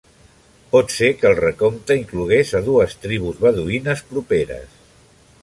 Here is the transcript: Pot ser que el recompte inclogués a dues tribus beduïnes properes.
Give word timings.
Pot 0.69 0.93
ser 0.93 1.09
que 1.19 1.27
el 1.31 1.35
recompte 1.39 1.97
inclogués 1.99 2.55
a 2.61 2.63
dues 2.71 2.97
tribus 3.05 3.39
beduïnes 3.45 4.05
properes. 4.13 4.83